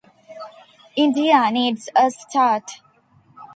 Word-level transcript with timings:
India 0.95 1.51
needs 1.51 1.87
a 1.95 2.09
start. 2.09 2.71